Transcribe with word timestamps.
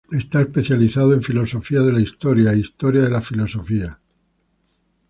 Está 0.11 0.41
especializado 0.41 1.13
en 1.13 1.21
Filosofía 1.21 1.81
de 1.81 1.93
la 1.93 2.01
Historia, 2.01 2.51
e 2.53 2.57
Historia 2.57 3.03
de 3.03 3.11
la 3.11 3.21
Filosofía. 3.21 3.99